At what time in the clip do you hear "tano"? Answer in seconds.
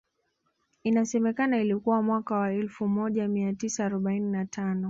4.45-4.79